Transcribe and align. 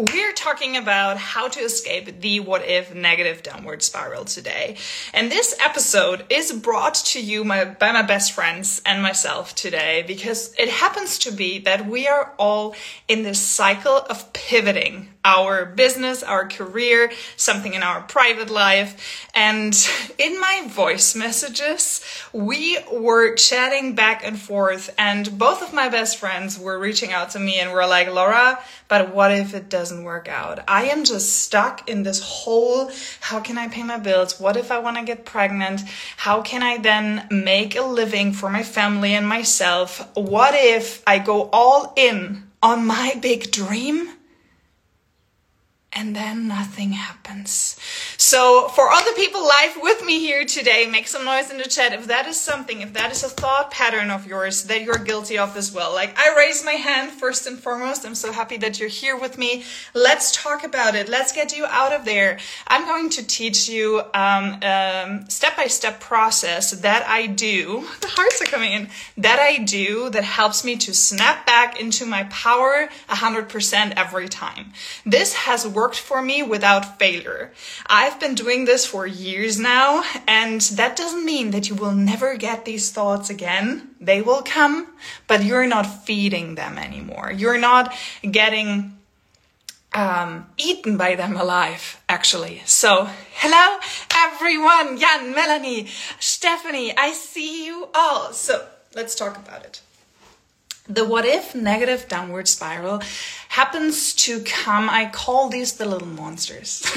We're 0.00 0.32
talking 0.32 0.78
about 0.78 1.18
how 1.18 1.48
to 1.48 1.60
escape 1.60 2.22
the 2.22 2.40
what 2.40 2.66
if 2.66 2.94
negative 2.94 3.42
downward 3.42 3.82
spiral 3.82 4.24
today. 4.24 4.78
And 5.12 5.30
this 5.30 5.54
episode 5.60 6.24
is 6.30 6.52
brought 6.52 6.94
to 6.94 7.20
you 7.20 7.44
my, 7.44 7.66
by 7.66 7.92
my 7.92 8.00
best 8.00 8.32
friends 8.32 8.80
and 8.86 9.02
myself 9.02 9.54
today 9.54 10.02
because 10.06 10.54
it 10.58 10.70
happens 10.70 11.18
to 11.18 11.30
be 11.30 11.58
that 11.60 11.86
we 11.86 12.08
are 12.08 12.32
all 12.38 12.74
in 13.08 13.24
this 13.24 13.40
cycle 13.40 13.98
of 14.08 14.32
pivoting 14.32 15.10
our 15.22 15.66
business, 15.66 16.22
our 16.22 16.48
career, 16.48 17.12
something 17.36 17.74
in 17.74 17.82
our 17.82 18.00
private 18.00 18.48
life. 18.48 19.28
And 19.34 19.76
in 20.18 20.40
my 20.40 20.64
voice 20.66 21.14
messages, 21.14 22.02
we 22.32 22.78
were 22.90 23.34
chatting 23.34 23.94
back 23.94 24.24
and 24.24 24.40
forth, 24.40 24.94
and 24.96 25.38
both 25.38 25.62
of 25.62 25.74
my 25.74 25.90
best 25.90 26.16
friends 26.16 26.58
were 26.58 26.78
reaching 26.78 27.12
out 27.12 27.30
to 27.30 27.38
me 27.38 27.58
and 27.60 27.72
were 27.72 27.86
like, 27.86 28.08
Laura, 28.08 28.58
but 28.90 29.14
what 29.14 29.30
if 29.30 29.54
it 29.54 29.70
doesn't 29.70 30.02
work 30.02 30.28
out? 30.28 30.58
I 30.68 30.86
am 30.86 31.04
just 31.04 31.44
stuck 31.44 31.88
in 31.88 32.02
this 32.02 32.20
whole 32.20 32.90
how 33.20 33.38
can 33.40 33.56
I 33.56 33.68
pay 33.68 33.84
my 33.84 33.98
bills? 33.98 34.40
What 34.40 34.56
if 34.56 34.72
I 34.72 34.80
want 34.80 34.96
to 34.98 35.04
get 35.04 35.24
pregnant? 35.24 35.82
How 36.16 36.42
can 36.42 36.62
I 36.62 36.76
then 36.76 37.26
make 37.30 37.76
a 37.76 37.82
living 37.82 38.32
for 38.32 38.50
my 38.50 38.64
family 38.64 39.14
and 39.14 39.26
myself? 39.26 40.06
What 40.14 40.54
if 40.54 41.04
I 41.06 41.20
go 41.20 41.48
all 41.52 41.92
in 41.96 42.50
on 42.62 42.84
my 42.84 43.16
big 43.22 43.52
dream? 43.52 44.10
And 45.92 46.14
then 46.14 46.46
nothing 46.46 46.92
happens. 46.92 47.76
So, 48.16 48.68
for 48.68 48.88
all 48.88 49.02
the 49.02 49.12
people 49.16 49.42
live 49.42 49.76
with 49.82 50.04
me 50.04 50.20
here 50.20 50.44
today, 50.44 50.86
make 50.86 51.08
some 51.08 51.24
noise 51.24 51.50
in 51.50 51.58
the 51.58 51.64
chat 51.64 51.92
if 51.92 52.06
that 52.06 52.28
is 52.28 52.38
something, 52.38 52.80
if 52.80 52.92
that 52.92 53.10
is 53.10 53.24
a 53.24 53.28
thought 53.28 53.72
pattern 53.72 54.10
of 54.10 54.26
yours 54.26 54.64
that 54.64 54.82
you're 54.82 54.98
guilty 54.98 55.36
of 55.36 55.56
as 55.56 55.72
well. 55.72 55.92
Like, 55.92 56.16
I 56.16 56.36
raise 56.36 56.64
my 56.64 56.72
hand 56.72 57.10
first 57.10 57.46
and 57.48 57.58
foremost. 57.58 58.06
I'm 58.06 58.14
so 58.14 58.30
happy 58.30 58.56
that 58.58 58.78
you're 58.78 58.88
here 58.88 59.18
with 59.18 59.36
me. 59.36 59.64
Let's 59.92 60.30
talk 60.40 60.62
about 60.62 60.94
it. 60.94 61.08
Let's 61.08 61.32
get 61.32 61.56
you 61.56 61.66
out 61.66 61.92
of 61.92 62.04
there. 62.04 62.38
I'm 62.68 62.84
going 62.84 63.10
to 63.10 63.26
teach 63.26 63.68
you 63.68 64.02
um, 64.14 64.60
um, 64.62 65.28
step-by-step 65.28 65.98
process 65.98 66.70
that 66.70 67.04
I 67.08 67.26
do. 67.26 67.84
The 68.00 68.08
hearts 68.08 68.40
are 68.40 68.46
coming 68.46 68.72
in. 68.72 68.88
That 69.16 69.40
I 69.40 69.58
do 69.58 70.08
that 70.10 70.24
helps 70.24 70.64
me 70.64 70.76
to 70.76 70.94
snap 70.94 71.46
back 71.46 71.80
into 71.80 72.06
my 72.06 72.24
power 72.24 72.88
100% 73.08 73.94
every 73.96 74.28
time. 74.28 74.72
This 75.04 75.34
has 75.34 75.66
worked 75.66 75.79
worked 75.80 75.98
for 76.10 76.20
me 76.20 76.42
without 76.42 76.98
failure. 76.98 77.42
I've 77.86 78.18
been 78.20 78.34
doing 78.34 78.60
this 78.66 78.84
for 78.92 79.06
years 79.06 79.58
now, 79.58 80.04
and 80.40 80.60
that 80.80 80.96
doesn't 81.00 81.24
mean 81.24 81.46
that 81.52 81.68
you 81.68 81.74
will 81.74 81.96
never 82.12 82.36
get 82.36 82.64
these 82.64 82.92
thoughts 82.96 83.30
again. 83.30 83.66
They 84.00 84.20
will 84.28 84.42
come, 84.42 84.76
but 85.26 85.44
you're 85.48 85.70
not 85.76 86.04
feeding 86.06 86.48
them 86.60 86.74
anymore. 86.76 87.28
You're 87.42 87.64
not 87.70 87.94
getting 88.40 88.68
um, 89.94 90.30
eaten 90.68 90.96
by 90.96 91.14
them 91.20 91.34
alive, 91.36 91.82
actually. 92.08 92.62
So, 92.66 93.08
hello 93.42 93.66
everyone, 94.40 94.98
Jan, 94.98 95.34
Melanie, 95.34 95.86
Stephanie, 96.18 96.96
I 96.96 97.12
see 97.12 97.66
you 97.66 97.88
all. 97.94 98.32
So, 98.32 98.66
let's 98.94 99.14
talk 99.14 99.36
about 99.36 99.64
it. 99.64 99.80
The 100.88 101.04
what 101.04 101.24
if 101.24 101.54
negative 101.54 102.08
downward 102.08 102.48
spiral 102.48 103.02
happens 103.50 104.14
to 104.14 104.40
come. 104.40 104.88
I 104.88 105.06
call 105.06 105.48
these 105.48 105.72
the 105.72 105.84
little 105.84 106.08
monsters. 106.08 106.80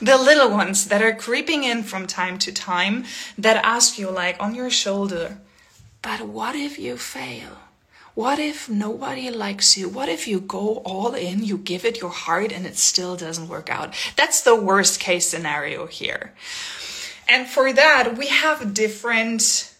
the 0.00 0.18
little 0.18 0.50
ones 0.50 0.86
that 0.86 1.02
are 1.02 1.14
creeping 1.14 1.62
in 1.62 1.84
from 1.84 2.06
time 2.06 2.36
to 2.38 2.52
time 2.52 3.04
that 3.38 3.64
ask 3.64 3.98
you, 3.98 4.10
like, 4.10 4.36
on 4.40 4.56
your 4.56 4.70
shoulder, 4.70 5.38
but 6.02 6.22
what 6.22 6.56
if 6.56 6.80
you 6.80 6.96
fail? 6.96 7.58
What 8.14 8.40
if 8.40 8.68
nobody 8.68 9.30
likes 9.30 9.76
you? 9.76 9.88
What 9.88 10.08
if 10.08 10.26
you 10.26 10.40
go 10.40 10.82
all 10.84 11.14
in, 11.14 11.44
you 11.44 11.56
give 11.56 11.84
it 11.84 12.00
your 12.00 12.10
heart, 12.10 12.52
and 12.52 12.66
it 12.66 12.76
still 12.76 13.16
doesn't 13.16 13.48
work 13.48 13.70
out? 13.70 13.94
That's 14.16 14.42
the 14.42 14.56
worst 14.56 14.98
case 14.98 15.26
scenario 15.28 15.86
here. 15.86 16.34
And 17.28 17.46
for 17.46 17.72
that, 17.72 18.18
we 18.18 18.26
have 18.26 18.74
different 18.74 19.72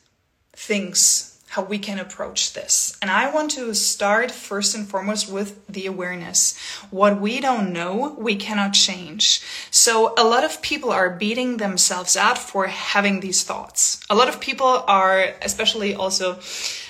things 0.53 1.32
how 1.53 1.63
we 1.63 1.79
can 1.79 1.99
approach 1.99 2.55
this. 2.55 2.97
And 3.03 3.11
I 3.11 3.31
want 3.31 3.51
to 3.51 3.75
start 3.75 4.31
first 4.31 4.75
and 4.75 4.89
foremost 4.89 5.31
with 5.31 5.67
the 5.67 5.85
awareness. 5.85 6.57
What 6.91 7.21
we 7.21 7.41
don't 7.41 7.75
know, 7.75 8.17
we 8.19 8.37
cannot 8.37 8.73
change. 8.73 9.43
So 9.71 10.15
a 10.17 10.25
lot 10.25 10.45
of 10.45 10.63
people 10.63 10.91
are 10.91 11.11
beating 11.11 11.59
themselves 11.59 12.17
up 12.17 12.39
for 12.39 12.69
having 12.69 13.21
these 13.21 13.45
thoughts. 13.45 14.01
A 14.09 14.15
lot 14.15 14.31
of 14.31 14.41
people 14.41 14.83
are, 14.89 15.35
especially 15.43 15.95
also 15.95 16.41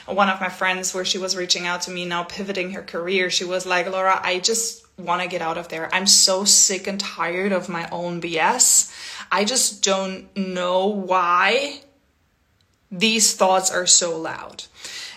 one 0.06 0.28
of 0.28 0.40
my 0.40 0.48
friends 0.48 0.94
where 0.94 1.04
she 1.04 1.18
was 1.18 1.36
reaching 1.36 1.66
out 1.66 1.82
to 1.82 1.90
me 1.90 2.04
now 2.04 2.22
pivoting 2.22 2.70
her 2.70 2.82
career. 2.82 3.30
She 3.30 3.44
was 3.44 3.66
like, 3.66 3.90
Laura, 3.90 4.20
I 4.22 4.38
just 4.38 4.86
want 4.96 5.22
to 5.22 5.28
get 5.28 5.42
out 5.42 5.58
of 5.58 5.70
there. 5.70 5.92
I'm 5.92 6.06
so 6.06 6.44
sick 6.44 6.86
and 6.86 7.00
tired 7.00 7.50
of 7.50 7.68
my 7.68 7.88
own 7.90 8.20
BS. 8.20 8.94
I 9.32 9.44
just 9.44 9.82
don't 9.82 10.28
know 10.36 10.86
why 10.86 11.80
these 12.92 13.34
thoughts 13.34 13.70
are 13.70 13.86
so 13.86 14.16
loud. 14.16 14.64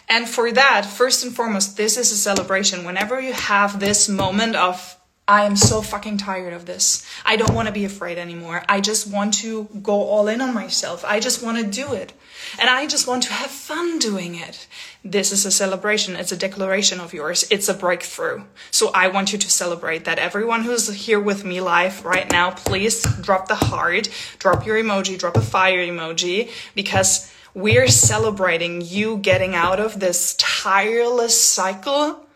And 0.08 0.28
for 0.30 0.52
that, 0.52 0.86
first 0.86 1.25
and 1.25 1.36
foremost, 1.36 1.78
this 1.78 1.97
is 1.97 2.12
a 2.12 2.16
celebration. 2.16 2.86
Whenever 2.86 3.19
you 3.19 3.34
have 3.34 3.80
this 3.80 4.08
moment 4.08 4.56
of, 4.56 4.97
I 5.28 5.46
am 5.46 5.56
so 5.56 5.81
fucking 5.81 6.19
tired 6.19 6.53
of 6.53 6.68
this. 6.68 7.03
I 7.25 7.35
don't 7.35 7.56
want 7.56 7.68
to 7.68 7.74
be 7.74 7.84
afraid 7.84 8.19
anymore. 8.19 8.64
I 8.69 8.80
just 8.80 9.12
want 9.12 9.34
to 9.35 9.64
go 9.81 9.94
all 9.94 10.28
in 10.28 10.40
on 10.40 10.53
myself. 10.53 11.03
I 11.03 11.19
just 11.19 11.41
want 11.44 11.58
to 11.58 11.66
do 11.66 11.94
it. 11.94 12.14
And 12.59 12.69
I 12.69 12.85
just 12.85 13.08
want 13.08 13.24
to 13.24 13.34
have 13.34 13.50
fun 13.50 13.97
doing 13.97 14.35
it. 14.35 14.68
This 15.03 15.31
is 15.31 15.44
a 15.44 15.52
celebration. 15.52 16.16
It's 16.16 16.31
a 16.31 16.38
declaration 16.38 17.00
of 17.00 17.12
yours. 17.12 17.44
It's 17.50 17.68
a 17.68 17.74
breakthrough. 17.74 18.44
So 18.69 18.91
I 18.94 19.08
want 19.08 19.34
you 19.34 19.40
to 19.40 19.50
celebrate 19.50 20.06
that. 20.06 20.19
Everyone 20.19 20.62
who's 20.62 20.88
here 20.94 21.19
with 21.19 21.44
me 21.44 21.59
live 21.59 22.06
right 22.06 22.30
now, 22.31 22.52
please 22.52 23.02
drop 23.22 23.47
the 23.47 23.56
heart, 23.56 24.09
drop 24.38 24.64
your 24.64 24.78
emoji, 24.78 25.18
drop 25.18 25.38
a 25.38 25.41
fire 25.41 25.80
emoji, 25.80 26.52
because 26.75 27.31
we're 27.55 27.88
celebrating 27.88 28.81
you 28.81 29.17
getting 29.17 29.55
out 29.55 29.79
of 29.79 29.99
this 29.99 30.35
tireless 30.38 31.41
cycle 31.41 32.27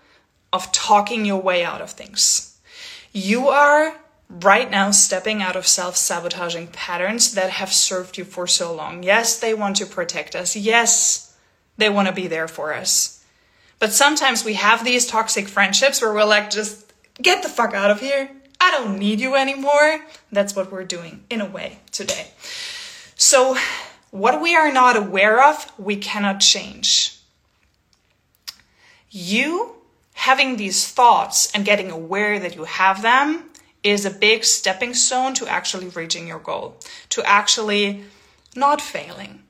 of 0.52 0.72
talking 0.72 1.26
your 1.26 1.42
way 1.42 1.64
out 1.64 1.82
of 1.82 1.92
things. 1.92 2.58
You 3.12 3.50
are 3.50 3.96
right 4.30 4.72
now 4.72 4.92
stepping 4.92 5.42
out 5.42 5.58
of 5.58 5.68
self 5.68 5.98
sabotaging 5.98 6.68
patterns 6.68 7.34
that 7.36 7.50
have 7.52 7.72
served 7.72 8.18
you 8.18 8.24
for 8.24 8.48
so 8.48 8.74
long. 8.74 9.04
Yes, 9.04 9.40
they 9.40 9.54
want 9.54 9.76
to 9.78 9.86
protect 9.86 10.36
us. 10.36 10.56
Yes, 10.56 11.38
they 11.78 11.90
want 11.90 12.08
to 12.08 12.14
be 12.14 12.28
there 12.28 12.48
for 12.48 12.74
us. 12.74 13.24
But 13.78 13.92
sometimes 13.92 14.46
we 14.46 14.54
have 14.54 14.86
these 14.86 15.06
toxic 15.06 15.48
friendships 15.48 16.02
where 16.02 16.14
we're 16.14 16.24
like, 16.24 16.50
just 16.50 16.94
get 17.22 17.44
the 17.44 17.50
fuck 17.50 17.74
out 17.74 17.92
of 17.92 18.00
here. 18.00 18.30
I 18.62 18.72
don't 18.72 19.00
need 19.00 19.20
you 19.20 19.36
anymore. 19.36 20.02
That's 20.32 20.56
what 20.56 20.72
we're 20.72 20.84
doing 20.86 21.24
in 21.30 21.42
a 21.42 21.46
way 21.46 21.80
today. 21.92 22.28
So 23.16 23.58
what 24.12 24.42
we 24.42 24.56
are 24.56 24.72
not 24.72 24.98
aware 24.98 25.44
of, 25.44 25.72
we 25.78 25.96
cannot 25.96 26.40
change. 26.40 27.20
You 29.10 29.76
having 30.14 30.58
these 30.58 30.88
thoughts 30.88 31.52
and 31.54 31.66
getting 31.66 31.92
aware 31.92 32.40
that 32.40 32.56
you 32.56 32.66
have 32.66 33.02
them 33.02 33.50
is 33.84 34.06
a 34.06 34.12
big 34.12 34.44
stepping 34.44 34.94
stone 34.94 35.34
to 35.34 35.48
actually 35.48 35.88
reaching 35.90 36.28
your 36.28 36.40
goal, 36.40 36.78
to 37.10 37.24
actually 37.24 38.04
not 38.56 38.82
failing. 38.82 39.42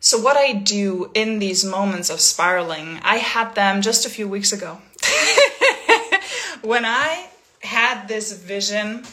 So, 0.00 0.18
what 0.18 0.36
I 0.36 0.52
do 0.52 1.10
in 1.14 1.38
these 1.38 1.64
moments 1.64 2.10
of 2.10 2.20
spiraling, 2.20 3.00
I 3.02 3.16
had 3.16 3.54
them 3.54 3.82
just 3.82 4.06
a 4.06 4.10
few 4.10 4.28
weeks 4.28 4.52
ago. 4.52 4.80
when 6.62 6.84
I 6.84 7.28
had 7.60 8.06
this 8.06 8.32
vision 8.32 9.04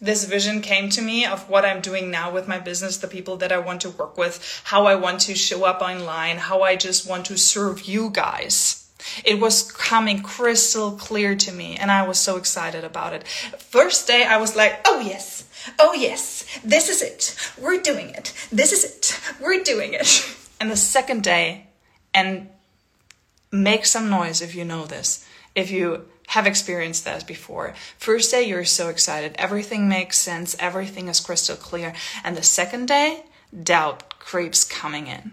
this 0.00 0.24
vision 0.24 0.62
came 0.62 0.88
to 0.90 1.02
me 1.02 1.26
of 1.26 1.48
what 1.48 1.64
I'm 1.64 1.80
doing 1.80 2.10
now 2.10 2.32
with 2.32 2.48
my 2.48 2.58
business, 2.58 2.96
the 2.96 3.08
people 3.08 3.36
that 3.38 3.52
I 3.52 3.58
want 3.58 3.82
to 3.82 3.90
work 3.90 4.16
with, 4.16 4.62
how 4.64 4.86
I 4.86 4.94
want 4.94 5.20
to 5.22 5.34
show 5.34 5.64
up 5.64 5.82
online, 5.82 6.38
how 6.38 6.62
I 6.62 6.76
just 6.76 7.08
want 7.08 7.26
to 7.26 7.36
serve 7.36 7.82
you 7.82 8.10
guys. 8.10 8.88
It 9.24 9.40
was 9.40 9.70
coming 9.70 10.22
crystal 10.22 10.92
clear 10.92 11.34
to 11.34 11.52
me, 11.52 11.76
and 11.76 11.90
I 11.90 12.06
was 12.06 12.18
so 12.18 12.36
excited 12.36 12.84
about 12.84 13.12
it. 13.12 13.26
First 13.26 14.06
day, 14.06 14.24
I 14.24 14.36
was 14.38 14.56
like, 14.56 14.80
oh 14.86 15.00
yes, 15.00 15.48
oh 15.78 15.94
yes, 15.94 16.44
this 16.64 16.88
is 16.88 17.02
it. 17.02 17.36
We're 17.58 17.80
doing 17.80 18.10
it. 18.10 18.32
This 18.50 18.72
is 18.72 18.84
it. 18.84 19.20
We're 19.40 19.62
doing 19.62 19.94
it. 19.94 20.36
And 20.62 20.70
the 20.70 20.76
second 20.76 21.22
day, 21.22 21.68
and 22.12 22.50
make 23.50 23.86
some 23.86 24.10
noise 24.10 24.42
if 24.42 24.54
you 24.54 24.62
know 24.62 24.84
this. 24.84 25.26
If 25.54 25.70
you 25.70 26.06
have 26.30 26.46
experienced 26.46 27.04
that 27.04 27.26
before. 27.26 27.74
First 27.98 28.30
day, 28.30 28.44
you're 28.44 28.64
so 28.64 28.88
excited. 28.88 29.34
Everything 29.36 29.88
makes 29.88 30.16
sense. 30.16 30.54
Everything 30.60 31.08
is 31.08 31.18
crystal 31.18 31.56
clear. 31.56 31.92
And 32.22 32.36
the 32.36 32.44
second 32.44 32.86
day, 32.86 33.24
doubt 33.64 34.20
creeps 34.20 34.62
coming 34.62 35.08
in. 35.08 35.32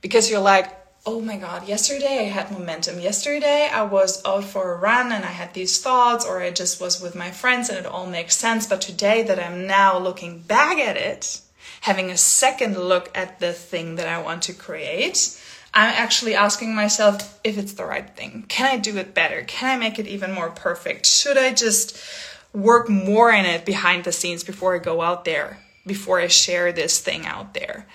Because 0.00 0.30
you're 0.30 0.38
like, 0.38 0.72
oh 1.04 1.20
my 1.20 1.36
God, 1.36 1.66
yesterday 1.66 2.20
I 2.20 2.28
had 2.28 2.52
momentum. 2.52 3.00
Yesterday 3.00 3.68
I 3.72 3.82
was 3.82 4.24
out 4.24 4.44
for 4.44 4.72
a 4.72 4.78
run 4.78 5.10
and 5.10 5.24
I 5.24 5.32
had 5.32 5.52
these 5.52 5.82
thoughts, 5.82 6.24
or 6.24 6.40
I 6.40 6.52
just 6.52 6.80
was 6.80 7.02
with 7.02 7.16
my 7.16 7.32
friends 7.32 7.68
and 7.68 7.78
it 7.78 7.86
all 7.86 8.06
makes 8.06 8.36
sense. 8.36 8.68
But 8.68 8.80
today 8.80 9.24
that 9.24 9.40
I'm 9.40 9.66
now 9.66 9.98
looking 9.98 10.38
back 10.38 10.78
at 10.78 10.96
it, 10.96 11.40
having 11.80 12.08
a 12.08 12.16
second 12.16 12.78
look 12.78 13.10
at 13.16 13.40
the 13.40 13.52
thing 13.52 13.96
that 13.96 14.06
I 14.06 14.22
want 14.22 14.44
to 14.44 14.52
create, 14.52 15.39
I'm 15.72 15.94
actually 15.94 16.34
asking 16.34 16.74
myself 16.74 17.38
if 17.44 17.56
it's 17.56 17.74
the 17.74 17.84
right 17.84 18.08
thing. 18.16 18.44
Can 18.48 18.66
I 18.66 18.76
do 18.76 18.96
it 18.96 19.14
better? 19.14 19.42
Can 19.42 19.70
I 19.70 19.78
make 19.78 19.98
it 19.98 20.06
even 20.06 20.32
more 20.32 20.50
perfect? 20.50 21.06
Should 21.06 21.38
I 21.38 21.52
just 21.52 21.96
work 22.52 22.88
more 22.88 23.30
in 23.30 23.44
it 23.44 23.64
behind 23.64 24.04
the 24.04 24.12
scenes 24.12 24.42
before 24.42 24.74
I 24.74 24.78
go 24.78 25.00
out 25.00 25.24
there, 25.24 25.58
before 25.86 26.18
I 26.18 26.26
share 26.26 26.72
this 26.72 26.98
thing 26.98 27.24
out 27.24 27.54
there? 27.54 27.86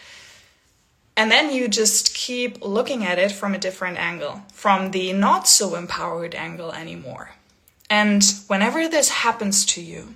And 1.18 1.32
then 1.32 1.52
you 1.52 1.68
just 1.68 2.14
keep 2.14 2.64
looking 2.64 3.06
at 3.06 3.20
it 3.20 3.32
from 3.32 3.54
a 3.54 3.60
different 3.60 3.98
angle, 3.98 4.42
from 4.54 4.92
the 4.92 5.14
not 5.14 5.48
so 5.48 5.76
empowered 5.76 6.36
angle 6.36 6.72
anymore. 6.72 7.32
And 7.90 8.24
whenever 8.48 8.88
this 8.88 9.10
happens 9.10 9.66
to 9.68 9.82
you, 9.82 10.16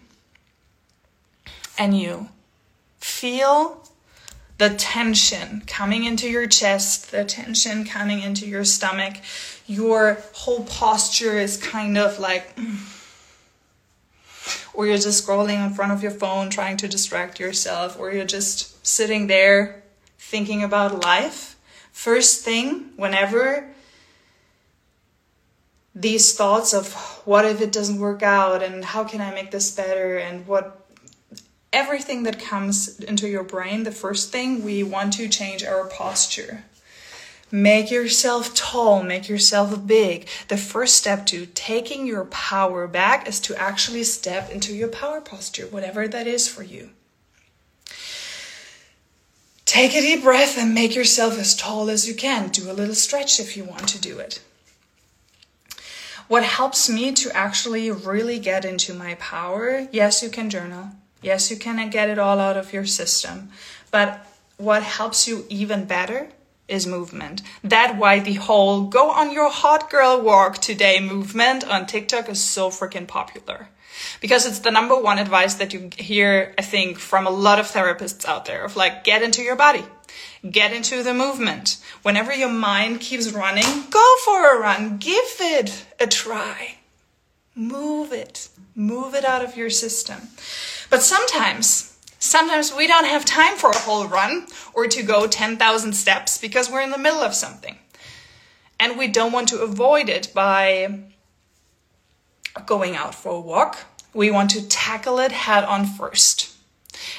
and 1.77 1.97
you 1.97 2.29
feel 3.00 3.88
the 4.59 4.69
tension 4.69 5.63
coming 5.65 6.03
into 6.03 6.29
your 6.29 6.45
chest, 6.45 7.11
the 7.11 7.23
tension 7.23 7.85
coming 7.85 8.21
into 8.21 8.45
your 8.45 8.65
stomach, 8.65 9.15
your 9.65 10.19
whole 10.33 10.65
posture 10.65 11.39
is 11.39 11.56
kind 11.57 11.97
of 11.97 12.19
like, 12.19 12.56
mm. 12.57 12.77
or 14.73 14.85
you're 14.85 14.97
just 14.97 15.25
scrolling 15.25 15.65
in 15.65 15.73
front 15.73 15.94
of 15.94 16.03
your 16.03 16.11
phone 16.11 16.50
trying 16.50 16.75
to 16.77 16.88
distract 16.89 17.39
yourself, 17.39 17.97
or 17.97 18.11
you're 18.11 18.25
just 18.25 18.85
sitting 18.85 19.27
there 19.27 19.81
thinking 20.17 20.61
about 20.61 21.03
life. 21.03 21.56
First 21.94 22.44
thing, 22.44 22.91
whenever 22.97 23.69
these 25.95 26.33
thoughts 26.33 26.73
of 26.73 26.94
what 27.25 27.45
if 27.45 27.61
it 27.61 27.71
doesn't 27.71 28.00
work 28.00 28.23
out? 28.23 28.61
And 28.61 28.83
how 28.83 29.03
can 29.03 29.21
I 29.21 29.31
make 29.31 29.51
this 29.51 29.75
better? 29.75 30.17
And 30.17 30.45
what 30.47 30.79
everything 31.71 32.24
that 32.24 32.39
comes 32.39 33.00
into 33.00 33.27
your 33.27 33.44
brain, 33.44 33.83
the 33.83 33.92
first 33.92 34.31
thing 34.31 34.63
we 34.63 34.83
want 34.83 35.13
to 35.13 35.30
change 35.30 35.63
our 35.63 35.86
posture. 35.86 36.66
Make 37.51 37.89
yourself 37.89 38.54
tall, 38.54 39.01
make 39.01 39.27
yourself 39.27 39.88
big. 39.88 40.27
The 40.50 40.57
first 40.57 40.95
step 40.95 41.25
to 41.27 41.48
taking 41.48 42.06
your 42.06 42.25
power 42.25 42.88
back 42.88 43.27
is 43.27 43.39
to 43.42 43.56
actually 43.60 44.04
step 44.04 44.51
into 44.51 44.74
your 44.74 44.88
power 44.88 45.19
posture, 45.19 45.66
whatever 45.66 46.07
that 46.07 46.27
is 46.27 46.48
for 46.48 46.62
you. 46.62 46.92
Take 49.66 49.95
a 49.95 50.01
deep 50.01 50.24
breath 50.24 50.57
and 50.57 50.74
make 50.74 50.95
yourself 50.95 51.39
as 51.39 51.56
tall 51.56 51.89
as 51.89 52.07
you 52.07 52.13
can. 52.13 52.50
Do 52.50 52.69
a 52.69 52.74
little 52.74 52.95
stretch 52.95 53.39
if 53.39 53.56
you 53.56 53.63
want 53.63 53.88
to 53.89 54.01
do 54.01 54.19
it. 54.19 54.42
What 56.27 56.44
helps 56.44 56.88
me 56.88 57.12
to 57.13 57.31
actually 57.36 57.89
really 57.89 58.38
get 58.38 58.63
into 58.63 58.94
my 58.94 59.16
power, 59.16 59.88
yes, 59.92 60.21
you 60.21 60.30
can 60.30 60.51
journal. 60.51 60.92
Yes, 61.21 61.51
you 61.51 61.57
can 61.57 61.89
get 61.89 62.10
it 62.10 62.19
all 62.19 62.39
out 62.39 62.57
of 62.57 62.74
your 62.74 62.86
system. 62.86 63.50
But 63.92 64.25
what 64.57 64.83
helps 64.83 65.27
you 65.27 65.45
even 65.50 65.86
better 65.86 66.30
is 66.68 66.86
movement. 66.86 67.42
That 67.63 67.98
why 67.98 68.19
the 68.19 68.36
whole 68.36 68.83
go 68.83 69.10
on 69.10 69.31
your 69.31 69.50
hot 69.50 69.89
girl 69.89 70.21
walk 70.21 70.60
today 70.60 71.00
movement 71.00 71.68
on 71.68 71.86
TikTok 71.86 72.30
is 72.30 72.42
so 72.42 72.69
freaking 72.69 73.07
popular. 73.07 73.69
Because 74.21 74.45
it's 74.45 74.60
the 74.60 74.71
number 74.71 74.95
one 75.00 75.19
advice 75.19 75.56
that 75.56 75.74
you 75.74 75.89
hear, 75.98 76.54
I 76.57 76.62
think, 76.62 77.00
from 77.00 77.27
a 77.27 77.31
lot 77.31 77.60
of 77.60 77.66
therapists 77.66 78.25
out 78.25 78.45
there 78.45 78.63
of 78.63 78.77
like, 78.77 79.04
get 79.04 79.24
into 79.24 79.42
your 79.42 79.57
body, 79.57 79.83
get 80.50 80.71
into 80.71 81.04
the 81.04 81.13
movement. 81.13 81.77
Whenever 82.04 82.33
your 82.33 82.51
mind 82.51 83.01
keeps 83.01 83.31
running, 83.31 83.66
go 83.89 84.16
for 84.24 84.56
a 84.56 84.60
run, 84.60 84.98
give 84.98 85.36
it 85.39 85.86
a 86.00 86.07
try. 86.07 86.75
Move 87.56 88.13
it, 88.13 88.48
move 88.74 89.16
it 89.16 89.25
out 89.25 89.44
of 89.44 89.57
your 89.57 89.69
system. 89.69 90.30
But 90.89 91.03
sometimes, 91.03 91.97
sometimes 92.18 92.74
we 92.74 92.88
don't 92.88 93.06
have 93.06 93.25
time 93.25 93.56
for 93.56 93.69
a 93.69 93.77
whole 93.77 94.07
run 94.07 94.47
or 94.74 94.88
to 94.88 95.03
go 95.03 95.27
10,000 95.27 95.94
steps 95.94 96.38
because 96.38 96.69
we're 96.69 96.81
in 96.81 96.91
the 96.91 96.97
middle 96.97 97.21
of 97.21 97.33
something. 97.33 97.77
And 98.80 98.97
we 98.97 99.07
don't 99.07 99.31
want 99.31 99.50
to 99.50 99.62
avoid 99.62 100.09
it 100.09 100.31
by 100.33 101.01
going 102.65 102.95
out 102.95 103.13
for 103.13 103.33
a 103.33 103.39
walk. 103.39 103.77
We 104.13 104.31
want 104.31 104.50
to 104.51 104.68
tackle 104.68 105.19
it 105.19 105.31
head 105.31 105.63
on 105.63 105.86
first. 105.86 106.56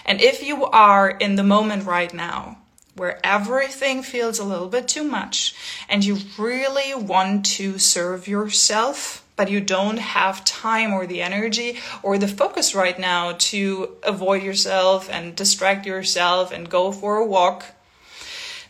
And 0.04 0.20
if 0.20 0.42
you 0.42 0.64
are 0.66 1.08
in 1.10 1.36
the 1.36 1.42
moment 1.42 1.84
right 1.84 2.12
now, 2.12 2.58
where 2.96 3.24
everything 3.24 4.02
feels 4.02 4.38
a 4.38 4.44
little 4.44 4.68
bit 4.68 4.88
too 4.88 5.04
much 5.04 5.54
and 5.88 6.04
you 6.04 6.18
really 6.36 6.94
want 6.94 7.46
to 7.46 7.78
serve 7.78 8.26
yourself, 8.26 9.24
but 9.40 9.48
you 9.48 9.58
don't 9.58 9.98
have 9.98 10.44
time 10.44 10.92
or 10.92 11.06
the 11.06 11.22
energy 11.22 11.78
or 12.02 12.18
the 12.18 12.28
focus 12.28 12.74
right 12.74 12.98
now 12.98 13.32
to 13.38 13.96
avoid 14.02 14.42
yourself 14.42 15.08
and 15.10 15.34
distract 15.34 15.86
yourself 15.86 16.52
and 16.52 16.68
go 16.68 16.92
for 16.92 17.16
a 17.16 17.24
walk, 17.24 17.64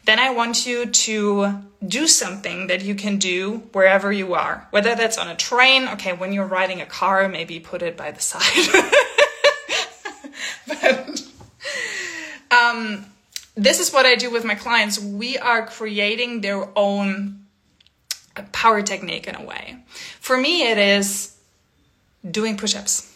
then 0.05 0.21
I 0.21 0.31
want 0.31 0.67
you 0.67 0.87
to 0.87 1.65
do 1.85 2.07
something 2.07 2.69
that 2.69 2.83
you 2.83 2.95
can 2.95 3.19
do 3.19 3.65
wherever 3.73 4.13
you 4.13 4.35
are. 4.35 4.69
Whether 4.71 4.95
that's 4.95 5.19
on 5.19 5.27
a 5.27 5.35
train, 5.35 5.89
okay, 5.89 6.13
when 6.13 6.33
you're 6.33 6.47
riding 6.47 6.81
a 6.81 6.87
car, 6.87 7.29
maybe 7.29 7.59
put 7.59 7.83
it 7.83 7.97
by 7.97 8.13
the 8.13 8.21
side. 8.21 8.85
but 10.69 11.21
um, 12.53 13.07
this 13.57 13.81
is 13.81 13.93
what 13.93 14.07
I 14.07 14.15
do 14.15 14.31
with 14.31 14.45
my 14.45 14.55
clients. 14.55 15.01
We 15.01 15.37
are 15.37 15.67
creating 15.67 16.43
their 16.43 16.69
own 16.79 17.40
a 18.41 18.49
power 18.53 18.83
technique 18.83 19.27
in 19.27 19.35
a 19.37 19.45
way. 19.45 19.77
For 20.21 20.37
me, 20.37 20.69
it 20.71 20.79
is 20.79 21.37
doing 22.29 22.57
push 22.57 22.75
ups 22.75 23.07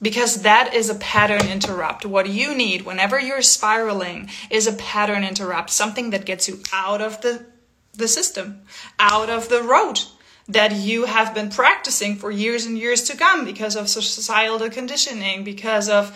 because 0.00 0.42
that 0.42 0.74
is 0.74 0.90
a 0.90 0.96
pattern 0.96 1.46
interrupt. 1.48 2.04
What 2.04 2.28
you 2.28 2.54
need 2.54 2.84
whenever 2.84 3.18
you're 3.20 3.42
spiraling 3.42 4.28
is 4.50 4.66
a 4.66 4.72
pattern 4.72 5.22
interrupt, 5.22 5.70
something 5.70 6.10
that 6.10 6.26
gets 6.26 6.48
you 6.48 6.58
out 6.72 7.00
of 7.00 7.20
the, 7.20 7.46
the 7.94 8.08
system, 8.08 8.62
out 8.98 9.30
of 9.30 9.48
the 9.48 9.62
road 9.62 10.00
that 10.48 10.72
you 10.72 11.04
have 11.04 11.34
been 11.34 11.50
practicing 11.50 12.16
for 12.16 12.30
years 12.30 12.66
and 12.66 12.76
years 12.76 13.04
to 13.04 13.16
come 13.16 13.44
because 13.44 13.76
of 13.76 13.88
societal 13.88 14.68
conditioning, 14.70 15.44
because 15.44 15.88
of 15.88 16.10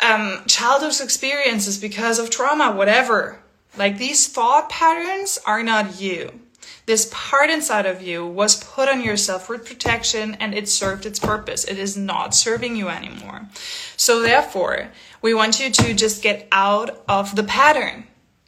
um, 0.00 0.42
childhood 0.46 0.94
experiences, 1.02 1.76
because 1.76 2.20
of 2.20 2.30
trauma, 2.30 2.72
whatever. 2.72 3.40
Like 3.76 3.98
these 3.98 4.28
thought 4.28 4.70
patterns 4.70 5.38
are 5.44 5.62
not 5.62 6.00
you. 6.00 6.40
This 6.86 7.10
part 7.12 7.50
inside 7.50 7.84
of 7.84 8.00
you 8.00 8.26
was 8.26 8.64
put 8.64 8.88
on 8.88 9.02
yourself 9.02 9.46
for 9.46 9.58
protection 9.58 10.36
and 10.40 10.54
it 10.54 10.68
served 10.68 11.04
its 11.04 11.18
purpose. 11.18 11.64
It 11.64 11.78
is 11.78 11.96
not 11.96 12.34
serving 12.34 12.76
you 12.76 12.88
anymore. 12.88 13.48
So 13.96 14.22
therefore, 14.22 14.88
we 15.20 15.34
want 15.34 15.60
you 15.60 15.70
to 15.70 15.94
just 15.94 16.22
get 16.22 16.48
out 16.50 17.02
of 17.06 17.36
the 17.36 17.42
pattern. 17.42 18.04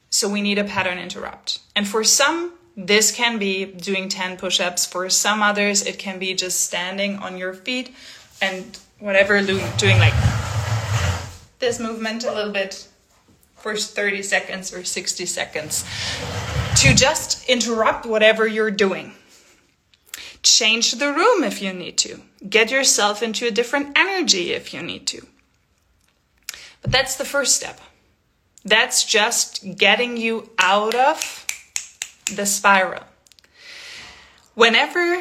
So 0.09 0.29
we 0.29 0.41
need 0.41 0.59
a 0.59 0.65
pattern 0.65 0.99
interrupt. 0.99 1.61
And 1.77 1.87
for 1.87 2.03
some, 2.03 2.55
this 2.77 3.13
can 3.13 3.39
be 3.39 3.67
doing 3.67 4.09
10 4.09 4.39
push-ups. 4.39 4.87
For 4.87 5.11
some 5.11 5.43
others, 5.43 5.85
it 5.85 5.99
can 5.99 6.19
be 6.19 6.35
just 6.35 6.63
standing 6.63 7.19
on 7.19 7.37
your 7.37 7.53
feet 7.53 7.95
and 8.41 8.79
whatever, 8.99 9.43
doing 9.43 9.99
like 9.99 10.15
this 11.59 11.79
movement 11.79 12.25
a 12.25 12.33
little 12.33 12.53
bit 12.53 12.89
for 13.57 13.77
30 13.77 14.23
seconds 14.23 14.73
or 14.73 14.83
60 14.83 15.27
seconds 15.27 15.85
to 16.81 16.95
just 16.95 17.47
interrupt 17.47 18.07
whatever 18.07 18.47
you're 18.47 18.71
doing. 18.71 19.13
Change 20.43 20.93
the 20.93 21.13
room 21.13 21.45
if 21.45 21.61
you 21.61 21.75
need 21.75 21.99
to. 21.99 22.23
Get 22.49 22.71
yourself 22.71 23.23
into 23.23 23.47
a 23.47 23.51
different 23.51 23.99
energy 23.99 24.53
if 24.53 24.73
you 24.73 24.81
need 24.81 25.07
to. 25.09 25.27
But 26.81 26.91
that's 26.91 27.17
the 27.17 27.27
first 27.27 27.55
step. 27.55 27.79
That's 28.65 29.05
just 29.05 29.77
getting 29.77 30.17
you 30.17 30.49
out 30.59 30.95
of 30.95 31.47
the 32.35 32.47
spiral. 32.47 33.05
Whenever 34.55 35.21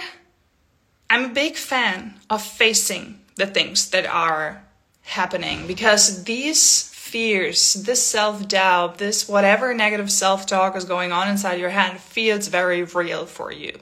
I'm 1.09 1.25
a 1.25 1.33
big 1.33 1.57
fan 1.57 2.21
of 2.29 2.41
facing 2.41 3.19
the 3.35 3.47
things 3.47 3.89
that 3.89 4.05
are 4.05 4.63
happening 5.01 5.67
because 5.67 6.23
these 6.23 6.83
fears, 7.09 7.73
this 7.73 8.05
self 8.05 8.47
doubt, 8.47 8.99
this 8.99 9.27
whatever 9.27 9.73
negative 9.73 10.11
self 10.11 10.45
talk 10.45 10.75
is 10.75 10.85
going 10.85 11.11
on 11.11 11.27
inside 11.27 11.59
your 11.59 11.71
head 11.71 11.99
feels 11.99 12.47
very 12.47 12.83
real 12.83 13.25
for 13.25 13.51
you. 13.51 13.79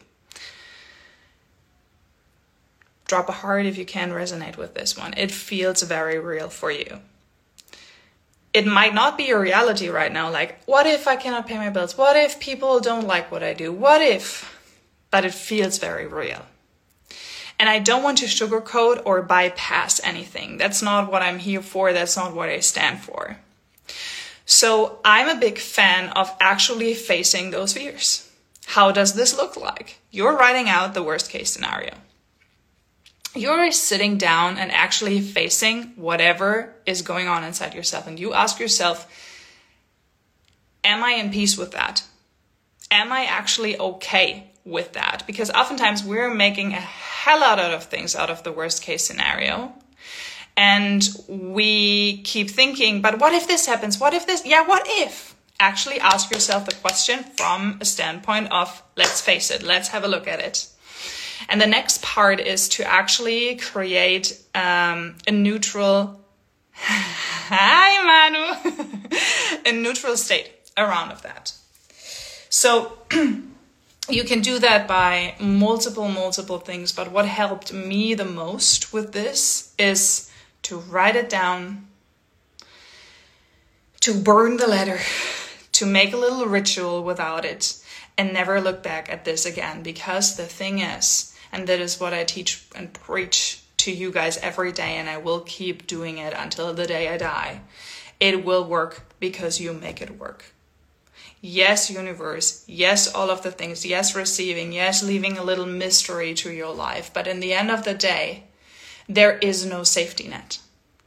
Drop 3.06 3.30
a 3.30 3.34
heart 3.34 3.66
if 3.66 3.78
you 3.78 3.86
can 3.86 4.12
resonate 4.12 4.58
with 4.58 4.74
this 4.74 4.98
one. 4.98 5.14
It 5.18 5.32
feels 5.32 5.82
very 5.82 6.20
real 6.20 6.50
for 6.50 6.72
you. 6.72 7.00
It 8.54 8.66
might 8.66 8.94
not 8.94 9.18
be 9.18 9.26
your 9.26 9.40
reality 9.40 9.88
right 9.90 10.12
now. 10.12 10.32
Like, 10.32 10.64
what 10.66 10.88
if 10.88 11.08
I 11.08 11.16
cannot 11.16 11.48
pay 11.48 11.58
my 11.58 11.70
bills? 11.70 11.98
What 11.98 12.16
if 12.16 12.40
people 12.40 12.80
don't 12.80 13.08
like 13.08 13.32
what 13.32 13.44
I 13.44 13.54
do? 13.54 13.72
What 13.72 14.02
if? 14.02 14.58
But 15.12 15.26
it 15.26 15.34
feels 15.34 15.78
very 15.78 16.08
real. 16.08 16.46
And 17.60 17.70
I 17.70 17.80
don't 17.80 18.04
want 18.04 18.20
to 18.20 18.26
sugarcoat 18.26 19.02
or 19.06 19.22
bypass 19.22 20.00
anything. 20.04 20.58
That's 20.58 20.82
not 20.82 21.12
what 21.12 21.22
I'm 21.22 21.40
here 21.40 21.62
for. 21.62 21.92
That's 21.92 22.16
not 22.16 22.36
what 22.36 22.50
I 22.50 22.60
stand 22.60 23.00
for. 23.00 23.38
So 24.46 25.00
I'm 25.04 25.28
a 25.28 25.40
big 25.40 25.58
fan 25.58 26.10
of 26.10 26.34
actually 26.40 26.94
facing 26.94 27.52
those 27.52 27.74
fears. 27.74 28.30
How 28.68 28.92
does 28.92 29.14
this 29.14 29.36
look 29.36 29.58
like? 29.58 30.00
You're 30.12 30.38
writing 30.38 30.70
out 30.70 30.94
the 30.94 31.04
worst 31.04 31.30
case 31.30 31.52
scenario. 31.52 31.96
You're 33.34 33.72
sitting 33.72 34.18
down 34.18 34.58
and 34.58 34.72
actually 34.72 35.20
facing 35.22 35.94
whatever 35.96 36.74
is 36.86 37.02
going 37.02 37.28
on 37.28 37.44
inside 37.44 37.74
yourself. 37.74 38.08
And 38.08 38.20
you 38.20 38.34
ask 38.34 38.60
yourself, 38.60 39.08
Am 40.84 41.04
I 41.04 41.12
in 41.12 41.32
peace 41.32 41.58
with 41.58 41.72
that? 41.72 42.04
am 42.92 43.12
I 43.12 43.26
actually 43.26 43.78
okay 43.80 44.47
with 44.68 44.94
that? 44.94 45.24
Because 45.26 45.50
oftentimes 45.52 46.04
we're 46.04 46.34
making 46.34 46.74
a 46.74 46.80
hell 46.80 47.44
out 47.44 47.60
of 47.60 47.86
things 47.86 48.16
out 48.16 48.30
of 48.30 48.44
the 48.44 48.52
worst 48.52 48.82
case 48.82 49.06
scenario. 49.06 49.74
And 50.56 51.08
we 51.28 52.24
keep 52.24 52.50
thinking, 52.50 53.02
but 53.02 53.20
what 53.20 53.34
if 53.34 53.48
this 53.48 53.68
happens? 53.68 54.00
What 54.00 54.14
if 54.14 54.26
this? 54.26 54.46
Yeah, 54.46 54.66
what 54.68 54.84
if? 54.86 55.36
Actually 55.60 56.00
ask 56.00 56.32
yourself 56.32 56.66
the 56.66 56.76
question 56.76 57.24
from 57.38 57.78
a 57.80 57.86
standpoint 57.86 58.52
of, 58.52 58.84
let's 58.96 59.22
face 59.22 59.52
it, 59.52 59.64
let's 59.64 59.90
have 59.90 60.04
a 60.04 60.08
look 60.08 60.28
at 60.28 60.40
it. 60.40 60.68
And 61.50 61.62
the 61.62 61.68
next 61.68 62.02
part 62.02 62.40
is 62.40 62.70
to 62.70 62.84
actually 62.84 63.58
create 63.58 64.40
um, 64.56 65.16
a 65.28 65.32
neutral, 65.32 66.20
hi 66.74 68.04
Manu, 68.04 69.10
a 69.66 69.72
neutral 69.72 70.18
state 70.18 70.52
around 70.76 71.12
of 71.12 71.22
that. 71.22 71.54
So 72.50 72.98
you 74.10 74.24
can 74.24 74.42
do 74.42 74.60
that 74.60 74.88
by 74.88 75.36
multiple, 75.40 76.08
multiple 76.08 76.60
things. 76.60 76.92
But 76.92 77.12
what 77.12 77.26
helped 77.26 77.74
me 77.74 78.14
the 78.14 78.26
most 78.26 78.94
with 78.94 79.14
this 79.14 79.74
is 79.78 80.32
to 80.64 80.78
write 80.78 81.16
it 81.16 81.30
down, 81.30 81.88
to 84.02 84.14
burn 84.14 84.58
the 84.58 84.68
letter, 84.68 85.00
to 85.74 85.86
make 85.86 86.14
a 86.14 86.18
little 86.18 86.46
ritual 86.46 87.04
without 87.04 87.46
it, 87.46 87.82
and 88.18 88.34
never 88.34 88.60
look 88.62 88.82
back 88.82 89.12
at 89.12 89.26
this 89.26 89.46
again. 89.46 89.84
Because 89.84 90.38
the 90.38 90.46
thing 90.46 90.80
is, 90.80 91.36
and 91.52 91.68
that 91.68 91.80
is 91.80 92.00
what 92.00 92.14
I 92.14 92.24
teach 92.24 92.66
and 92.76 92.94
preach 92.94 93.62
to 93.78 93.92
you 93.92 94.12
guys 94.12 94.38
every 94.38 94.72
day, 94.72 94.98
and 94.98 95.10
I 95.10 95.18
will 95.18 95.42
keep 95.42 95.86
doing 95.88 96.18
it 96.18 96.34
until 96.36 96.74
the 96.74 96.88
day 96.88 97.10
I 97.10 97.18
die. 97.18 97.62
It 98.20 98.44
will 98.44 98.64
work 98.64 99.04
because 99.20 99.60
you 99.60 99.74
make 99.74 100.02
it 100.02 100.18
work. 100.18 100.54
Yes, 101.42 101.90
universe. 101.90 102.64
Yes, 102.68 103.14
all 103.14 103.30
of 103.30 103.44
the 103.44 103.52
things. 103.52 103.86
Yes, 103.86 104.16
receiving. 104.16 104.72
Yes, 104.72 105.04
leaving 105.04 105.38
a 105.38 105.44
little 105.44 105.66
mystery 105.66 106.34
to 106.36 106.52
your 106.52 106.74
life. 106.74 107.12
But 107.14 107.28
in 107.28 107.40
the 107.40 107.54
end 107.54 107.70
of 107.70 107.84
the 107.84 107.94
day, 107.94 108.44
there 109.08 109.38
is 109.38 109.66
no 109.66 109.84
safety 109.84 110.28
net. 110.28 110.60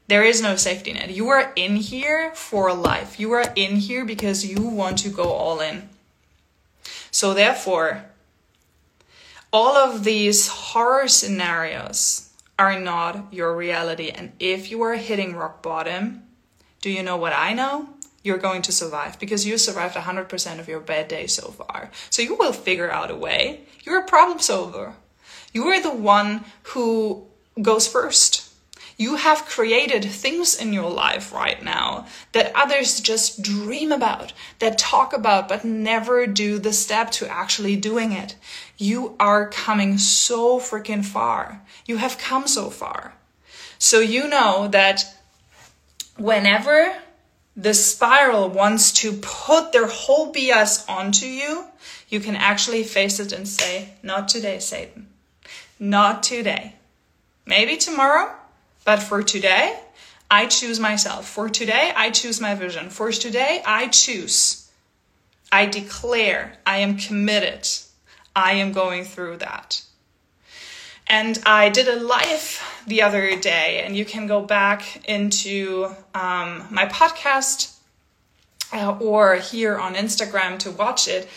There 0.06 0.24
is 0.24 0.40
no 0.40 0.56
safety 0.56 0.92
net. 0.92 1.10
You 1.10 1.28
are 1.28 1.52
in 1.56 1.76
here 1.76 2.32
for 2.34 2.72
life. 2.72 3.20
You 3.20 3.32
are 3.32 3.52
in 3.54 3.76
here 3.76 4.04
because 4.04 4.44
you 4.44 4.62
want 4.62 4.98
to 4.98 5.08
go 5.08 5.24
all 5.24 5.60
in. 5.60 5.88
So, 7.10 7.34
therefore, 7.34 8.04
all 9.52 9.76
of 9.76 10.04
these 10.04 10.48
horror 10.48 11.08
scenarios 11.08 12.30
are 12.58 12.78
not 12.78 13.32
your 13.32 13.56
reality. 13.56 14.10
And 14.10 14.32
if 14.38 14.70
you 14.70 14.82
are 14.82 14.94
hitting 14.94 15.34
rock 15.34 15.62
bottom, 15.62 16.22
do 16.80 16.90
you 16.90 17.02
know 17.02 17.16
what 17.16 17.32
I 17.32 17.52
know? 17.52 17.88
You're 18.22 18.38
going 18.38 18.62
to 18.62 18.72
survive 18.72 19.18
because 19.18 19.46
you 19.46 19.56
survived 19.56 19.94
100% 19.94 20.58
of 20.58 20.68
your 20.68 20.80
bad 20.80 21.08
days 21.08 21.32
so 21.32 21.50
far. 21.50 21.90
So 22.10 22.22
you 22.22 22.34
will 22.34 22.52
figure 22.52 22.90
out 22.90 23.10
a 23.10 23.16
way. 23.16 23.62
You're 23.82 24.00
a 24.00 24.06
problem 24.06 24.38
solver. 24.38 24.94
You 25.52 25.64
are 25.68 25.82
the 25.82 25.94
one 25.94 26.44
who 26.62 27.26
goes 27.60 27.88
first. 27.88 28.50
You 29.00 29.16
have 29.16 29.46
created 29.46 30.04
things 30.04 30.60
in 30.60 30.74
your 30.74 30.90
life 30.90 31.32
right 31.32 31.62
now 31.62 32.06
that 32.32 32.52
others 32.54 33.00
just 33.00 33.40
dream 33.40 33.92
about, 33.92 34.34
that 34.58 34.76
talk 34.76 35.14
about, 35.14 35.48
but 35.48 35.64
never 35.64 36.26
do 36.26 36.58
the 36.58 36.74
step 36.74 37.10
to 37.12 37.26
actually 37.26 37.76
doing 37.76 38.12
it. 38.12 38.36
You 38.76 39.16
are 39.18 39.48
coming 39.48 39.96
so 39.96 40.60
freaking 40.60 41.02
far. 41.02 41.62
You 41.86 41.96
have 41.96 42.18
come 42.18 42.46
so 42.46 42.68
far. 42.68 43.14
So 43.78 44.00
you 44.00 44.28
know 44.28 44.68
that 44.68 45.06
whenever 46.18 46.94
the 47.60 47.74
spiral 47.74 48.48
wants 48.48 48.90
to 48.92 49.12
put 49.20 49.72
their 49.72 49.86
whole 49.86 50.32
BS 50.32 50.88
onto 50.88 51.26
you, 51.26 51.66
you 52.08 52.18
can 52.18 52.34
actually 52.34 52.84
face 52.84 53.20
it 53.20 53.32
and 53.32 53.46
say, 53.46 53.90
Not 54.02 54.28
today, 54.28 54.58
Satan. 54.60 55.08
Not 55.78 56.22
today. 56.22 56.76
Maybe 57.44 57.76
tomorrow, 57.76 58.34
but 58.84 59.02
for 59.02 59.22
today, 59.22 59.78
I 60.30 60.46
choose 60.46 60.80
myself. 60.80 61.28
For 61.28 61.50
today, 61.50 61.92
I 61.94 62.10
choose 62.10 62.40
my 62.40 62.54
vision. 62.54 62.88
For 62.88 63.12
today, 63.12 63.62
I 63.66 63.88
choose. 63.88 64.70
I 65.52 65.66
declare 65.66 66.54
I 66.64 66.78
am 66.78 66.96
committed. 66.96 67.68
I 68.34 68.52
am 68.52 68.72
going 68.72 69.04
through 69.04 69.38
that. 69.38 69.82
And 71.06 71.38
I 71.44 71.68
did 71.68 71.88
a 71.88 71.96
live 71.96 72.62
the 72.86 73.02
other 73.02 73.36
day, 73.36 73.82
and 73.84 73.96
you 73.96 74.04
can 74.04 74.26
go 74.26 74.40
back 74.40 75.08
into 75.08 75.86
um, 76.14 76.66
my 76.70 76.86
podcast 76.86 77.76
uh, 78.72 78.96
or 79.00 79.36
here 79.36 79.78
on 79.78 79.94
Instagram 79.94 80.58
to 80.60 80.70
watch 80.70 81.08
it. 81.08 81.28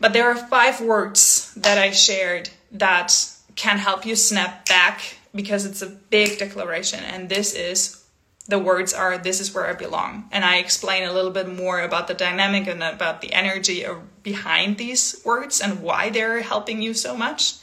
But 0.00 0.12
there 0.12 0.30
are 0.30 0.36
five 0.36 0.80
words 0.80 1.54
that 1.56 1.78
I 1.78 1.90
shared 1.90 2.50
that 2.72 3.14
can 3.54 3.78
help 3.78 4.04
you 4.04 4.14
snap 4.16 4.68
back 4.68 5.16
because 5.34 5.64
it's 5.64 5.82
a 5.82 5.86
big 5.86 6.38
declaration 6.38 7.02
and 7.04 7.28
this 7.28 7.54
is 7.54 8.02
the 8.48 8.58
words 8.58 8.94
are 8.94 9.18
this 9.18 9.40
is 9.40 9.52
where 9.52 9.66
I 9.66 9.72
belong. 9.72 10.28
And 10.30 10.44
I 10.44 10.58
explain 10.58 11.04
a 11.04 11.12
little 11.12 11.30
bit 11.30 11.48
more 11.48 11.80
about 11.80 12.06
the 12.06 12.14
dynamic 12.14 12.68
and 12.68 12.82
about 12.82 13.20
the 13.20 13.32
energy 13.32 13.84
behind 14.22 14.78
these 14.78 15.20
words 15.24 15.60
and 15.60 15.82
why 15.82 16.10
they're 16.10 16.42
helping 16.42 16.80
you 16.80 16.94
so 16.94 17.16
much. 17.16 17.54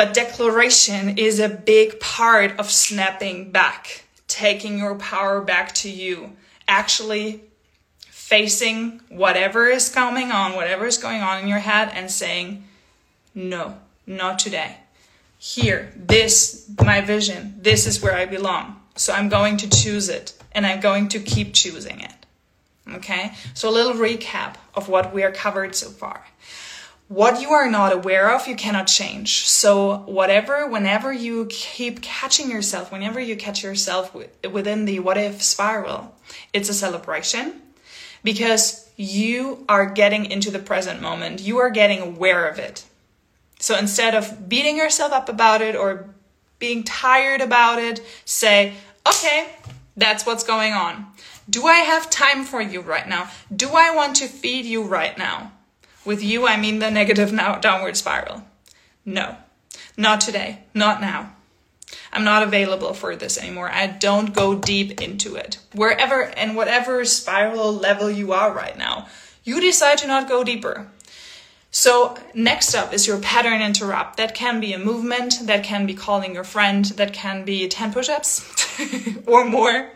But 0.00 0.14
declaration 0.14 1.18
is 1.18 1.40
a 1.40 1.48
big 1.50 2.00
part 2.00 2.58
of 2.58 2.70
snapping 2.70 3.50
back, 3.50 4.04
taking 4.28 4.78
your 4.78 4.94
power 4.94 5.42
back 5.42 5.74
to 5.82 5.90
you, 5.90 6.36
actually 6.66 7.42
facing 8.08 9.02
whatever 9.10 9.66
is 9.66 9.90
coming 9.90 10.32
on, 10.32 10.56
whatever 10.56 10.86
is 10.86 10.96
going 10.96 11.20
on 11.20 11.42
in 11.42 11.48
your 11.48 11.58
head, 11.58 11.90
and 11.92 12.10
saying, 12.10 12.64
No, 13.34 13.76
not 14.06 14.38
today 14.38 14.78
here, 15.38 15.92
this, 15.94 16.66
my 16.82 17.02
vision, 17.02 17.56
this 17.58 17.86
is 17.86 18.00
where 18.02 18.14
I 18.14 18.24
belong. 18.24 18.80
So 18.96 19.12
I'm 19.12 19.28
going 19.28 19.58
to 19.58 19.68
choose 19.68 20.08
it 20.08 20.32
and 20.52 20.66
I'm 20.66 20.80
going 20.80 21.08
to 21.08 21.18
keep 21.18 21.52
choosing 21.52 22.00
it. 22.00 22.12
Okay, 22.94 23.32
so 23.52 23.68
a 23.68 23.70
little 23.70 23.92
recap 23.92 24.54
of 24.74 24.88
what 24.88 25.12
we 25.12 25.22
are 25.24 25.30
covered 25.30 25.74
so 25.76 25.90
far. 25.90 26.24
What 27.10 27.40
you 27.40 27.50
are 27.50 27.68
not 27.68 27.92
aware 27.92 28.32
of, 28.32 28.46
you 28.46 28.54
cannot 28.54 28.86
change. 28.86 29.48
So, 29.48 29.96
whatever, 30.06 30.68
whenever 30.68 31.12
you 31.12 31.46
keep 31.50 32.02
catching 32.02 32.48
yourself, 32.48 32.92
whenever 32.92 33.18
you 33.18 33.34
catch 33.34 33.64
yourself 33.64 34.14
within 34.14 34.84
the 34.84 35.00
what 35.00 35.18
if 35.18 35.42
spiral, 35.42 36.14
it's 36.52 36.68
a 36.68 36.72
celebration 36.72 37.62
because 38.22 38.88
you 38.96 39.64
are 39.68 39.86
getting 39.86 40.24
into 40.24 40.52
the 40.52 40.60
present 40.60 41.02
moment. 41.02 41.40
You 41.40 41.58
are 41.58 41.70
getting 41.70 41.98
aware 41.98 42.46
of 42.46 42.60
it. 42.60 42.84
So 43.58 43.76
instead 43.76 44.14
of 44.14 44.48
beating 44.48 44.76
yourself 44.76 45.10
up 45.10 45.28
about 45.28 45.62
it 45.62 45.74
or 45.74 46.14
being 46.60 46.84
tired 46.84 47.40
about 47.40 47.80
it, 47.80 48.06
say, 48.24 48.74
okay, 49.04 49.48
that's 49.96 50.24
what's 50.24 50.44
going 50.44 50.74
on. 50.74 51.06
Do 51.48 51.66
I 51.66 51.78
have 51.78 52.08
time 52.08 52.44
for 52.44 52.60
you 52.60 52.80
right 52.80 53.08
now? 53.08 53.28
Do 53.52 53.70
I 53.70 53.92
want 53.96 54.14
to 54.18 54.28
feed 54.28 54.64
you 54.64 54.84
right 54.84 55.18
now? 55.18 55.50
With 56.10 56.24
you, 56.24 56.44
I 56.44 56.56
mean 56.56 56.80
the 56.80 56.90
negative 56.90 57.32
now 57.32 57.60
downward 57.60 57.96
spiral. 57.96 58.42
No, 59.04 59.36
not 59.96 60.20
today, 60.20 60.64
not 60.74 61.00
now. 61.00 61.36
I'm 62.12 62.24
not 62.24 62.42
available 62.42 62.94
for 62.94 63.14
this 63.14 63.38
anymore. 63.38 63.70
I 63.70 63.86
don't 63.86 64.34
go 64.34 64.56
deep 64.56 65.00
into 65.00 65.36
it. 65.36 65.58
Wherever 65.72 66.22
and 66.22 66.56
whatever 66.56 67.04
spiral 67.04 67.72
level 67.72 68.10
you 68.10 68.32
are 68.32 68.52
right 68.52 68.76
now, 68.76 69.06
you 69.44 69.60
decide 69.60 69.98
to 69.98 70.08
not 70.08 70.28
go 70.28 70.42
deeper. 70.42 70.88
So 71.70 72.18
next 72.34 72.74
up 72.74 72.92
is 72.92 73.06
your 73.06 73.20
pattern 73.20 73.62
interrupt. 73.62 74.16
That 74.16 74.34
can 74.34 74.58
be 74.58 74.72
a 74.72 74.80
movement, 74.80 75.46
that 75.46 75.62
can 75.62 75.86
be 75.86 75.94
calling 75.94 76.34
your 76.34 76.42
friend, 76.42 76.86
that 76.96 77.12
can 77.12 77.44
be 77.44 77.68
10 77.68 77.92
push-ups 77.92 78.76
or 79.28 79.44
more. 79.44 79.92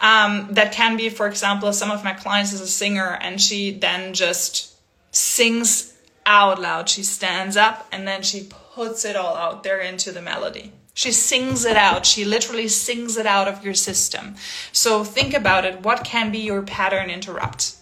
Um, 0.00 0.48
that 0.50 0.72
can 0.72 0.96
be, 0.96 1.08
for 1.08 1.28
example, 1.28 1.72
some 1.72 1.92
of 1.92 2.02
my 2.02 2.14
clients 2.14 2.52
is 2.52 2.60
a 2.60 2.66
singer 2.66 3.16
and 3.20 3.40
she 3.40 3.70
then 3.70 4.12
just 4.12 4.72
sings 5.10 5.94
out 6.24 6.60
loud. 6.60 6.88
She 6.88 7.02
stands 7.02 7.56
up 7.56 7.86
and 7.92 8.06
then 8.06 8.22
she 8.22 8.48
puts 8.74 9.04
it 9.04 9.16
all 9.16 9.36
out 9.36 9.62
there 9.62 9.80
into 9.80 10.12
the 10.12 10.20
melody. 10.20 10.72
She 10.92 11.12
sings 11.12 11.64
it 11.64 11.76
out. 11.76 12.06
She 12.06 12.24
literally 12.24 12.68
sings 12.68 13.16
it 13.16 13.26
out 13.26 13.48
of 13.48 13.64
your 13.64 13.74
system. 13.74 14.34
So 14.72 15.04
think 15.04 15.34
about 15.34 15.64
it. 15.64 15.82
What 15.82 16.04
can 16.04 16.32
be 16.32 16.38
your 16.38 16.62
pattern 16.62 17.10
interrupt? 17.10 17.76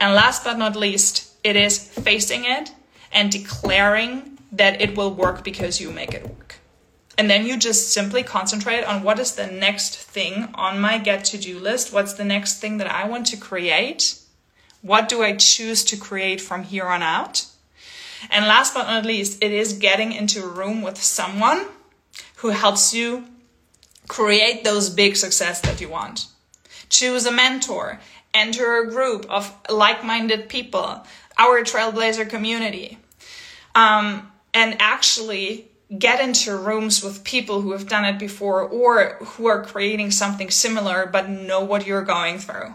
And 0.00 0.14
last 0.14 0.42
but 0.42 0.58
not 0.58 0.74
least, 0.74 1.32
it 1.44 1.54
is 1.54 1.78
facing 1.78 2.44
it 2.44 2.72
and 3.12 3.30
declaring 3.30 4.38
that 4.50 4.80
it 4.80 4.96
will 4.96 5.14
work 5.14 5.44
because 5.44 5.80
you 5.80 5.90
make 5.90 6.12
it 6.12 6.26
work. 6.26 6.56
And 7.16 7.30
then 7.30 7.46
you 7.46 7.56
just 7.56 7.92
simply 7.92 8.24
concentrate 8.24 8.82
on 8.82 9.04
what 9.04 9.20
is 9.20 9.36
the 9.36 9.46
next 9.46 9.96
thing 9.96 10.48
on 10.54 10.80
my 10.80 10.98
get 10.98 11.24
to 11.26 11.38
do 11.38 11.60
list? 11.60 11.92
What's 11.92 12.14
the 12.14 12.24
next 12.24 12.60
thing 12.60 12.78
that 12.78 12.90
I 12.90 13.06
want 13.06 13.26
to 13.26 13.36
create? 13.36 14.18
What 14.84 15.08
do 15.08 15.22
I 15.22 15.34
choose 15.34 15.82
to 15.84 15.96
create 15.96 16.42
from 16.42 16.62
here 16.62 16.84
on 16.84 17.02
out? 17.02 17.46
And 18.30 18.44
last 18.44 18.74
but 18.74 18.86
not 18.86 19.06
least, 19.06 19.42
it 19.42 19.50
is 19.50 19.72
getting 19.72 20.12
into 20.12 20.44
a 20.44 20.46
room 20.46 20.82
with 20.82 21.02
someone 21.02 21.64
who 22.36 22.50
helps 22.50 22.92
you 22.92 23.24
create 24.08 24.62
those 24.62 24.90
big 24.90 25.16
success 25.16 25.62
that 25.62 25.80
you 25.80 25.88
want. 25.88 26.26
Choose 26.90 27.24
a 27.24 27.32
mentor, 27.32 27.98
enter 28.34 28.76
a 28.76 28.90
group 28.90 29.24
of 29.30 29.56
like-minded 29.70 30.50
people, 30.50 31.02
our 31.38 31.62
trailblazer 31.62 32.28
community. 32.28 32.98
Um, 33.74 34.30
and 34.52 34.76
actually 34.80 35.70
get 35.98 36.20
into 36.20 36.54
rooms 36.54 37.02
with 37.02 37.24
people 37.24 37.62
who 37.62 37.72
have 37.72 37.88
done 37.88 38.04
it 38.04 38.18
before 38.18 38.60
or 38.60 39.16
who 39.22 39.46
are 39.46 39.64
creating 39.64 40.10
something 40.10 40.50
similar 40.50 41.06
but 41.06 41.30
know 41.30 41.64
what 41.64 41.86
you're 41.86 42.02
going 42.02 42.38
through. 42.38 42.74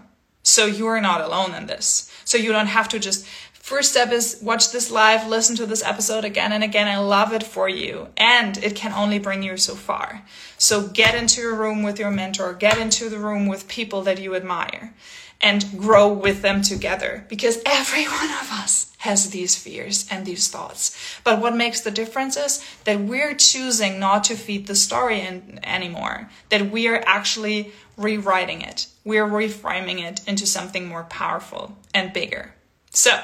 So 0.50 0.66
you 0.66 0.88
are 0.88 1.02
not 1.02 1.22
alone 1.22 1.54
in 1.54 1.68
this. 1.68 2.12
So 2.26 2.38
you 2.38 2.52
don't 2.52 2.68
have 2.68 2.90
to 2.90 3.00
just 3.00 3.26
First 3.70 3.92
step 3.92 4.12
is 4.12 4.40
watch 4.42 4.72
this 4.72 4.90
live, 4.90 5.28
listen 5.28 5.56
to 5.58 5.68
this 5.68 5.84
episode 5.84 6.26
again 6.26 6.54
and 6.54 6.64
again. 6.64 6.88
I 6.88 6.98
love 6.98 7.34
it 7.34 7.44
for 7.44 7.70
you. 7.70 8.08
And 8.18 8.58
it 8.64 8.76
can 8.76 8.92
only 8.92 9.20
bring 9.20 9.44
you 9.44 9.58
so 9.58 9.76
far. 9.76 10.24
So 10.58 10.88
get 10.88 11.14
into 11.14 11.40
your 11.40 11.54
room 11.54 11.84
with 11.84 12.00
your 12.00 12.10
mentor, 12.10 12.54
get 12.54 12.80
into 12.80 13.10
the 13.10 13.20
room 13.20 13.46
with 13.46 13.68
people 13.68 14.02
that 14.02 14.20
you 14.20 14.34
admire 14.34 14.92
and 15.40 15.78
grow 15.78 16.12
with 16.12 16.42
them 16.42 16.64
together 16.64 17.26
because 17.30 17.62
every 17.64 18.06
one 18.08 18.32
of 18.42 18.50
us 18.52 18.92
has 19.00 19.30
these 19.30 19.56
fears 19.56 20.08
and 20.10 20.26
these 20.26 20.48
thoughts. 20.48 20.98
But 21.24 21.40
what 21.40 21.56
makes 21.56 21.82
the 21.82 21.92
difference 21.92 22.36
is 22.38 22.66
that 22.86 23.00
we're 23.00 23.36
choosing 23.36 24.00
not 24.00 24.24
to 24.26 24.36
feed 24.36 24.66
the 24.66 24.76
story 24.76 25.22
in, 25.22 25.60
anymore, 25.64 26.30
that 26.50 26.72
we 26.72 26.88
are 26.88 27.04
actually 27.06 27.72
rewriting 28.00 28.62
it. 28.62 28.88
We're 29.04 29.28
reframing 29.28 30.02
it 30.02 30.22
into 30.28 30.48
something 30.48 30.88
more 30.88 31.04
powerful 31.04 31.78
and 31.94 32.14
bigger. 32.14 32.54
So, 32.92 33.22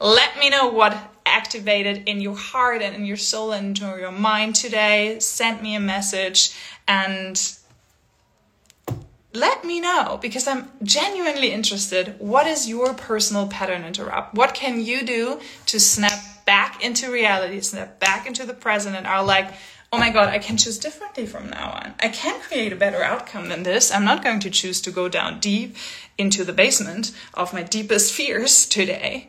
let 0.00 0.38
me 0.38 0.50
know 0.50 0.68
what 0.68 0.96
activated 1.26 2.08
in 2.08 2.20
your 2.20 2.36
heart 2.36 2.82
and 2.82 2.94
in 2.94 3.04
your 3.04 3.16
soul 3.16 3.52
and 3.52 3.68
into 3.68 3.98
your 3.98 4.12
mind 4.12 4.54
today. 4.54 5.18
Send 5.18 5.62
me 5.62 5.74
a 5.74 5.80
message 5.80 6.56
and 6.86 7.58
let 9.34 9.64
me 9.64 9.80
know 9.80 10.18
because 10.20 10.46
I'm 10.46 10.70
genuinely 10.82 11.52
interested. 11.52 12.14
What 12.18 12.46
is 12.46 12.68
your 12.68 12.94
personal 12.94 13.48
pattern 13.48 13.84
interrupt? 13.84 14.34
What 14.34 14.54
can 14.54 14.80
you 14.80 15.04
do 15.04 15.40
to 15.66 15.80
snap 15.80 16.44
back 16.46 16.82
into 16.82 17.12
reality, 17.12 17.60
snap 17.60 18.00
back 18.00 18.26
into 18.26 18.46
the 18.46 18.54
present, 18.54 18.96
and 18.96 19.06
are 19.06 19.22
like, 19.22 19.52
oh 19.92 19.98
my 19.98 20.10
god, 20.10 20.28
I 20.28 20.38
can 20.38 20.56
choose 20.56 20.78
differently 20.78 21.26
from 21.26 21.50
now 21.50 21.70
on. 21.70 21.94
I 22.00 22.08
can 22.08 22.40
create 22.40 22.72
a 22.72 22.76
better 22.76 23.02
outcome 23.02 23.48
than 23.48 23.62
this. 23.62 23.92
I'm 23.92 24.04
not 24.04 24.22
going 24.22 24.40
to 24.40 24.50
choose 24.50 24.80
to 24.82 24.90
go 24.90 25.08
down 25.08 25.40
deep 25.40 25.76
into 26.16 26.44
the 26.44 26.52
basement 26.52 27.12
of 27.34 27.52
my 27.52 27.62
deepest 27.62 28.12
fears 28.12 28.66
today. 28.66 29.28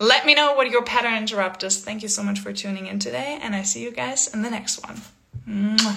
Let 0.00 0.26
me 0.26 0.34
know 0.34 0.54
what 0.54 0.70
your 0.70 0.84
pattern 0.84 1.14
interrupt 1.14 1.62
is. 1.64 1.82
Thank 1.82 2.02
you 2.02 2.08
so 2.08 2.22
much 2.22 2.38
for 2.38 2.52
tuning 2.52 2.86
in 2.86 2.98
today, 2.98 3.38
and 3.42 3.54
I 3.54 3.62
see 3.62 3.82
you 3.82 3.90
guys 3.90 4.32
in 4.32 4.42
the 4.42 4.50
next 4.50 4.86
one. 4.86 5.00
Mwah. 5.48 5.96